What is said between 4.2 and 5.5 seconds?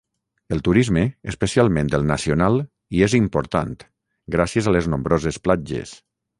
gràcies a les nombroses